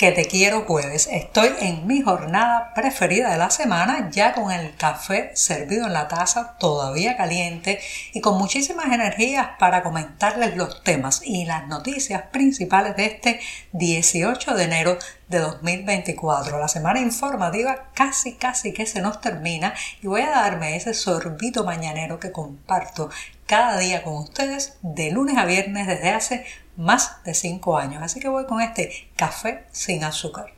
[0.00, 1.10] que te quiero jueves.
[1.12, 6.08] Estoy en mi jornada preferida de la semana, ya con el café servido en la
[6.08, 7.80] taza, todavía caliente
[8.14, 13.40] y con muchísimas energías para comentarles los temas y las noticias principales de este
[13.72, 16.58] 18 de enero de 2024.
[16.58, 21.64] La semana informativa casi casi que se nos termina y voy a darme ese sorbito
[21.64, 23.10] mañanero que comparto
[23.44, 26.46] cada día con ustedes de lunes a viernes desde hace
[26.80, 28.02] más de 5 años.
[28.02, 30.52] Así que voy con este café sin azúcar.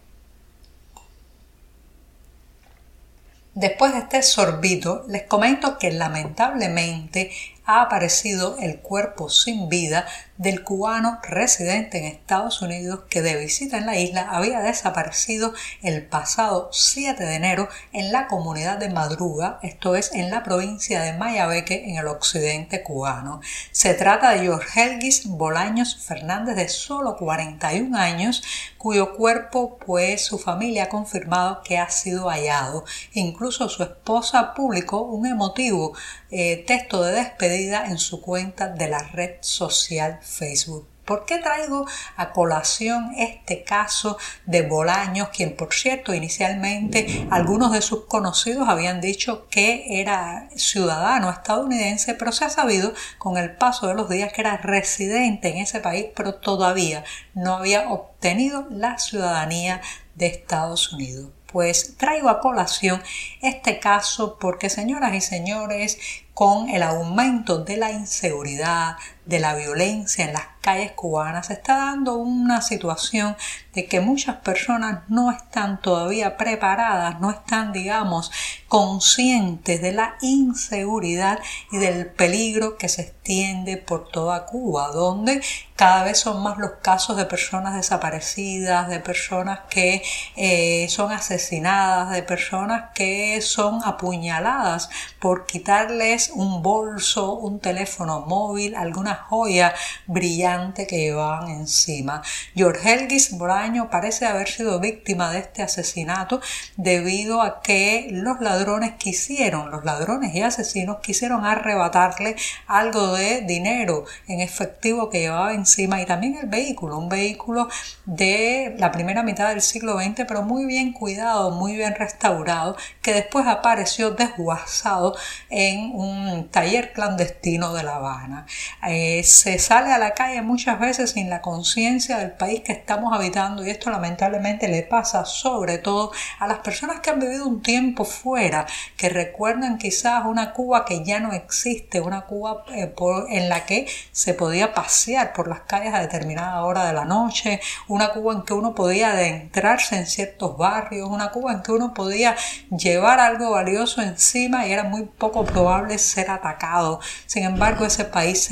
[3.55, 7.31] Después de este sorbito, les comento que lamentablemente
[7.65, 13.78] ha aparecido el cuerpo sin vida del cubano residente en Estados Unidos que de visita
[13.78, 19.61] en la isla había desaparecido el pasado 7 de enero en la comunidad de Madruga,
[19.62, 23.41] esto es en la provincia de Mayabeque en el occidente cubano.
[23.70, 28.42] Se trata de George Helgis Bolaños Fernández de solo 41 años,
[28.79, 32.84] cuyo cuerpo pues su familia ha confirmado que ha sido hallado.
[33.12, 35.92] Incluso su esposa publicó un emotivo
[36.31, 40.89] eh, texto de despedida en su cuenta de la red social Facebook.
[41.05, 41.84] ¿Por qué traigo
[42.17, 49.00] a colación este caso de Bolaños, quien por cierto inicialmente algunos de sus conocidos habían
[49.00, 54.33] dicho que era ciudadano estadounidense, pero se ha sabido con el paso de los días
[54.33, 59.80] que era residente en ese país, pero todavía no había obtenido la ciudadanía
[60.14, 61.30] de Estados Unidos?
[61.53, 63.03] Pues traigo a colación
[63.42, 65.98] este caso porque, señoras y señores,
[66.34, 71.77] con el aumento de la inseguridad, de la violencia en las calles cubanas, se está
[71.77, 73.37] dando una situación
[73.75, 78.30] de que muchas personas no están todavía preparadas, no están, digamos,
[78.69, 81.41] conscientes de la inseguridad
[81.73, 85.42] y del peligro que se extiende por toda Cuba, donde
[85.75, 90.02] cada vez son más los casos de personas desaparecidas, de personas que
[90.36, 98.77] eh, son asesinadas, de personas que son apuñaladas por quitarles un bolso, un teléfono móvil,
[98.77, 99.74] alguna joya
[100.06, 102.23] brillante que llevaban encima.
[102.55, 106.40] George Helgis Braño parece haber sido víctima de este asesinato
[106.77, 112.36] debido a que los ladrones quisieron, los ladrones y asesinos quisieron arrebatarle
[112.67, 117.68] algo de dinero en efectivo que llevaba encima y también el vehículo, un vehículo
[118.05, 123.12] de la primera mitad del siglo XX, pero muy bien cuidado, muy bien restaurado, que
[123.12, 125.17] después apareció desguazado
[125.51, 128.46] en un taller clandestino de La Habana.
[128.88, 133.12] Eh, se sale a la calle muchas veces sin la conciencia del país que estamos
[133.12, 137.62] habitando y esto lamentablemente le pasa sobre todo a las personas que han vivido un
[137.62, 142.94] tiempo fuera, que recuerdan quizás una Cuba que ya no existe, una Cuba eh,
[143.29, 147.61] en la que se podía pasear por las calles a determinada hora de la noche,
[147.88, 151.94] una Cuba en que uno podía adentrarse en ciertos barrios, una Cuba en que uno
[151.94, 152.37] podía
[152.70, 157.00] llevar algo valioso encima y era muy poco probable ser atacado.
[157.26, 158.43] Sin embargo, ese país,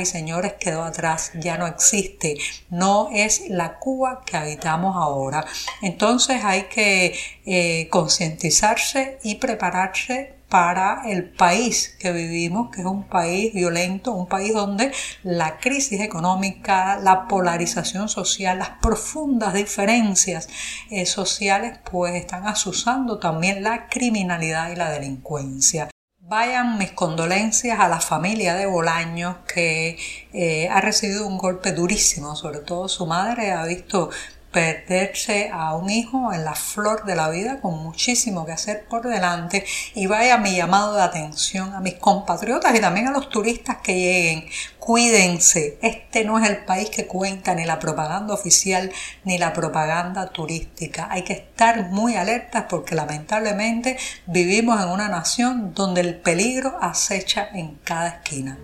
[0.00, 2.36] y señores, quedó atrás, ya no existe,
[2.70, 5.44] no es la Cuba que habitamos ahora.
[5.82, 13.04] Entonces hay que eh, concientizarse y prepararse para el país que vivimos, que es un
[13.04, 14.92] país violento, un país donde
[15.22, 20.48] la crisis económica, la polarización social, las profundas diferencias
[20.90, 25.88] eh, sociales, pues están asusando también la criminalidad y la delincuencia.
[26.28, 29.96] Vayan mis condolencias a la familia de Bolaños que
[30.32, 34.10] eh, ha recibido un golpe durísimo, sobre todo su madre ha visto
[34.50, 39.06] perderse a un hijo en la flor de la vida con muchísimo que hacer por
[39.06, 39.64] delante
[39.94, 43.94] y vaya mi llamado de atención a mis compatriotas y también a los turistas que
[43.94, 44.48] lleguen.
[44.78, 48.92] Cuídense, este no es el país que cuenta ni la propaganda oficial
[49.24, 51.08] ni la propaganda turística.
[51.10, 57.48] Hay que estar muy alertas porque lamentablemente vivimos en una nación donde el peligro acecha
[57.52, 58.56] en cada esquina.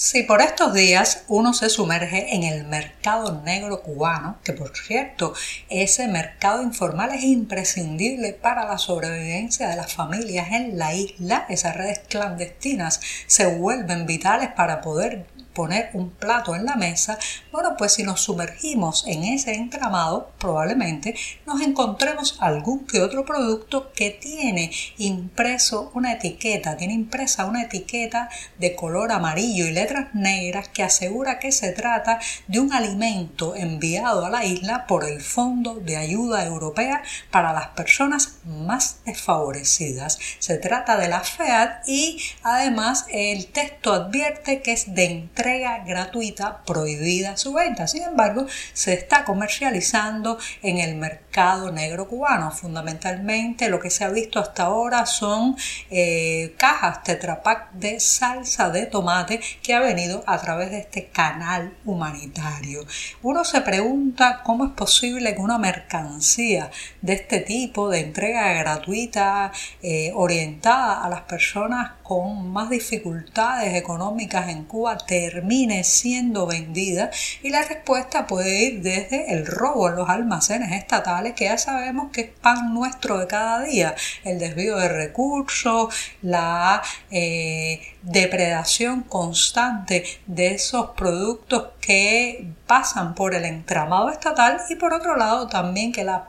[0.00, 5.34] Si por estos días uno se sumerge en el mercado negro cubano, que por cierto,
[5.68, 11.76] ese mercado informal es imprescindible para la sobrevivencia de las familias en la isla, esas
[11.76, 15.26] redes clandestinas se vuelven vitales para poder
[15.58, 17.18] poner un plato en la mesa,
[17.50, 21.16] bueno, pues si nos sumergimos en ese entramado, probablemente
[21.46, 28.28] nos encontremos algún que otro producto que tiene impreso una etiqueta, tiene impresa una etiqueta
[28.60, 34.26] de color amarillo y letras negras que asegura que se trata de un alimento enviado
[34.26, 37.02] a la isla por el Fondo de Ayuda Europea
[37.32, 40.20] para las personas más desfavorecidas.
[40.38, 45.47] Se trata de la FEAD y además el texto advierte que es de entrega
[45.86, 47.86] gratuita prohibida su venta.
[47.86, 52.50] Sin embargo, se está comercializando en el mercado negro cubano.
[52.50, 55.56] Fundamentalmente lo que se ha visto hasta ahora son
[55.90, 61.76] eh, cajas tetrapac de salsa de tomate que ha venido a través de este canal
[61.84, 62.84] humanitario.
[63.22, 66.70] Uno se pregunta cómo es posible que una mercancía
[67.02, 69.52] de este tipo de entrega gratuita
[69.82, 75.37] eh, orientada a las personas con más dificultades económicas en Cuba termine
[75.84, 77.10] siendo vendida.
[77.42, 82.10] Y la respuesta puede ir desde el robo en los almacenes estatales que ya sabemos
[82.12, 83.94] que es pan nuestro de cada día,
[84.24, 93.44] el desvío de recursos, la eh, depredación constante de esos productos que pasan por el
[93.44, 96.22] entramado estatal y por otro lado también que las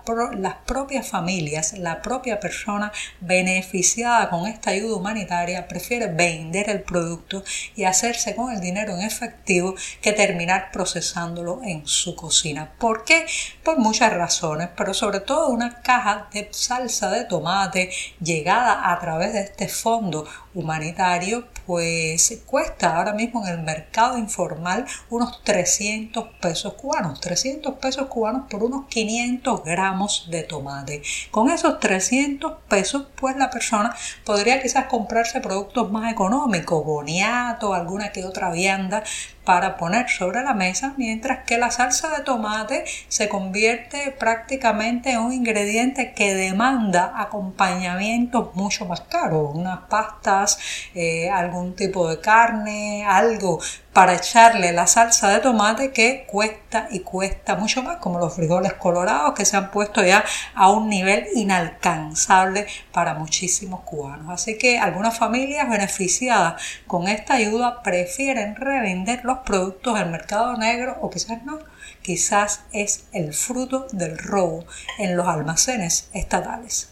[0.65, 7.43] propias familias, la propia persona beneficiada con esta ayuda humanitaria prefiere vender el producto
[7.75, 12.71] y hacerse con el dinero en efectivo que terminar procesándolo en su cocina.
[12.77, 13.25] ¿Por qué?
[13.63, 17.91] Por muchas razones, pero sobre todo una caja de salsa de tomate
[18.21, 24.87] llegada a través de este fondo humanitario pues cuesta ahora mismo en el mercado informal
[25.11, 31.03] unos 300 pesos cubanos, 300 pesos cubanos por unos 500 gramos de tomate.
[31.29, 33.95] Con esos 300 pesos pues la persona
[34.25, 39.03] podría quizás comprarse productos más económicos, boniato, alguna que otra vianda
[39.49, 45.21] para poner sobre la mesa, mientras que la salsa de tomate se convierte prácticamente en
[45.21, 50.59] un ingrediente que demanda acompañamientos mucho más caros, unas pastas,
[50.93, 53.59] eh, algún tipo de carne, algo
[53.93, 58.73] para echarle la salsa de tomate que cuesta y cuesta mucho más, como los frijoles
[58.73, 60.23] colorados que se han puesto ya
[60.53, 64.31] a un nivel inalcanzable para muchísimos cubanos.
[64.31, 70.97] Así que algunas familias beneficiadas con esta ayuda prefieren revender los productos del mercado negro
[71.01, 71.59] o quizás no,
[72.01, 74.65] quizás es el fruto del robo
[74.97, 76.89] en los almacenes estatales.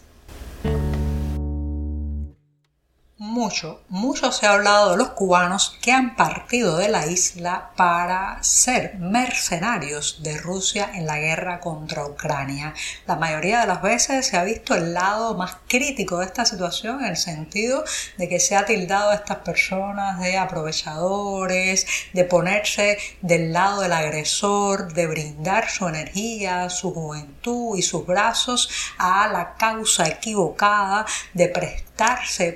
[3.20, 8.40] Mucho, mucho se ha hablado de los cubanos que han partido de la isla para
[8.44, 12.74] ser mercenarios de Rusia en la guerra contra Ucrania.
[13.08, 17.00] La mayoría de las veces se ha visto el lado más crítico de esta situación
[17.00, 17.82] en el sentido
[18.18, 23.94] de que se ha tildado a estas personas de aprovechadores, de ponerse del lado del
[23.94, 31.04] agresor, de brindar su energía, su juventud y sus brazos a la causa equivocada,
[31.34, 31.87] de prestar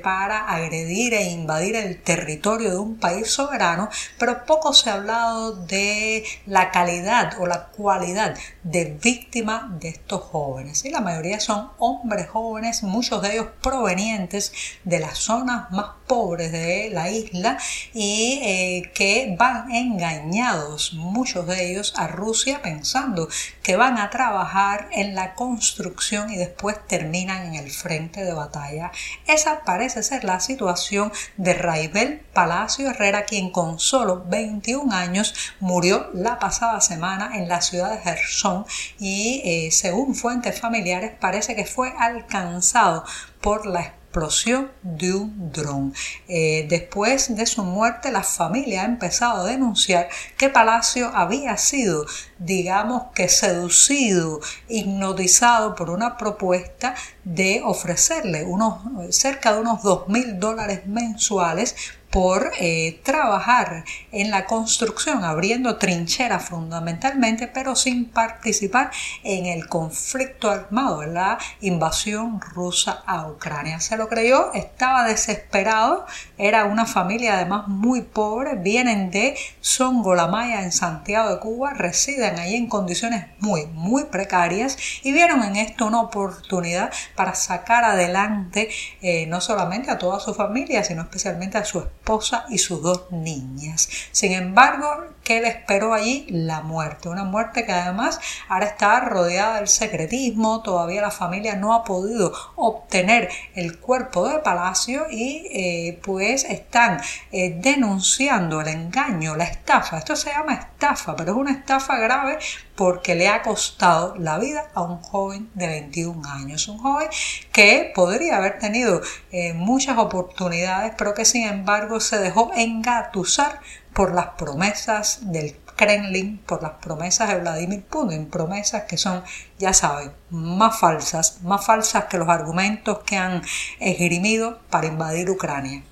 [0.02, 5.56] para agredir e invadir el territorio de un país soberano, pero poco se ha hablado
[5.56, 10.84] de la calidad o la cualidad de víctima de estos jóvenes.
[10.84, 14.52] Y la mayoría son hombres jóvenes, muchos de ellos provenientes
[14.84, 17.58] de las zonas más pobres de la isla
[17.92, 23.28] y eh, que van engañados, muchos de ellos, a Rusia pensando
[23.62, 28.92] que van a trabajar en la construcción y después terminan en el frente de batalla.
[29.32, 36.10] Esa parece ser la situación de Raibel Palacio Herrera, quien con solo 21 años murió
[36.12, 38.66] la pasada semana en la ciudad de Gerson
[38.98, 43.04] y eh, según fuentes familiares parece que fue alcanzado
[43.40, 43.80] por la
[44.12, 45.94] explosión de un dron.
[46.28, 52.04] Eh, después de su muerte, la familia ha empezado a denunciar que Palacio había sido,
[52.38, 58.82] digamos que seducido, hipnotizado por una propuesta de ofrecerle unos,
[59.16, 61.74] cerca de unos dos mil dólares mensuales
[62.12, 68.90] por eh, trabajar en la construcción, abriendo trincheras fundamentalmente, pero sin participar
[69.24, 73.80] en el conflicto armado, en la invasión rusa a Ucrania.
[73.80, 76.04] Se lo creyó, estaba desesperado,
[76.36, 82.56] era una familia además muy pobre, vienen de Songolamaya en Santiago de Cuba, residen allí
[82.56, 88.68] en condiciones muy, muy precarias y vieron en esto una oportunidad para sacar adelante
[89.00, 92.01] eh, no solamente a toda su familia, sino especialmente a su esposa
[92.48, 93.88] y sus dos niñas.
[94.10, 96.26] Sin embargo, ¿qué le esperó allí?
[96.28, 97.08] La muerte.
[97.08, 102.32] Una muerte que además ahora está rodeada del secretismo, todavía la familia no ha podido
[102.56, 107.00] obtener el cuerpo de Palacio y eh, pues están
[107.30, 109.98] eh, denunciando el engaño, la estafa.
[109.98, 112.38] Esto se llama estafa, pero es una estafa grave
[112.74, 116.68] porque le ha costado la vida a un joven de 21 años.
[116.68, 117.08] Un joven
[117.52, 123.60] que podría haber tenido eh, muchas oportunidades, pero que sin embargo se dejó engatusar
[123.94, 129.22] por las promesas del Kremlin, por las promesas de Vladimir Putin, promesas que son,
[129.58, 133.42] ya saben, más falsas, más falsas que los argumentos que han
[133.80, 135.82] esgrimido para invadir Ucrania.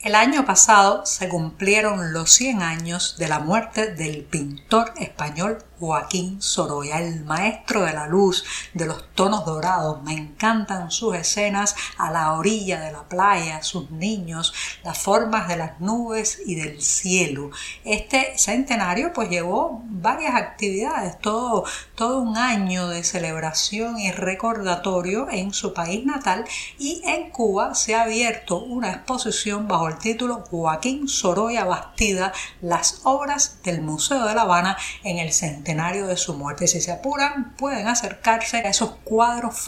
[0.00, 6.42] El año pasado se cumplieron los 100 años de la muerte del pintor español Joaquín
[6.42, 8.44] Sorolla, el maestro de la luz,
[8.74, 10.02] de los tonos dorados.
[10.02, 14.52] Me encantan sus escenas a la orilla de la playa, sus niños,
[14.84, 17.50] las formas de las nubes y del cielo.
[17.84, 25.54] Este centenario pues llevó varias actividades, todo, todo un año de celebración y recordatorio en
[25.54, 26.44] su país natal
[26.78, 33.00] y en Cuba se ha abierto una exposición bajo el título Joaquín Sorolla Bastida, las
[33.04, 35.69] obras del Museo de La Habana en el centenario
[36.06, 36.66] de su muerte.
[36.66, 39.58] Si se apuran, pueden acercarse a esos cuadros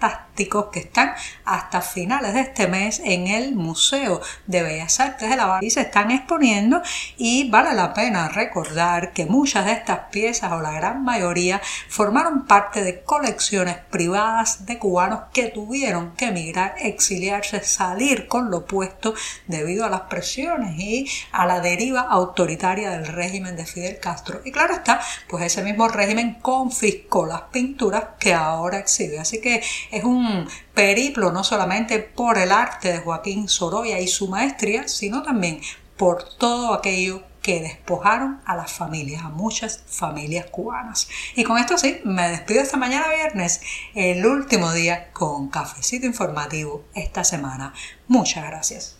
[0.00, 1.12] fantásticos que están
[1.44, 5.70] hasta finales de este mes en el Museo de Bellas Artes de La Habana y
[5.70, 6.80] se están exponiendo
[7.18, 12.46] y vale la pena recordar que muchas de estas piezas o la gran mayoría formaron
[12.46, 19.14] parte de colecciones privadas de cubanos que tuvieron que emigrar, exiliarse, salir con lo puesto
[19.46, 24.40] debido a las presiones y a la deriva autoritaria del régimen de Fidel Castro.
[24.44, 29.18] Y claro está, pues ese mismo régimen confiscó las pinturas que ahora exhibe.
[29.18, 34.28] Así que es un periplo no solamente por el arte de Joaquín Sorolla y su
[34.28, 35.60] maestría, sino también
[35.96, 41.08] por todo aquello que despojaron a las familias, a muchas familias cubanas.
[41.34, 43.60] Y con esto sí, me despido esta mañana viernes,
[43.94, 47.72] el último día con cafecito informativo esta semana.
[48.08, 48.99] Muchas gracias.